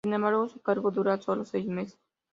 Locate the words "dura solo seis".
0.89-1.67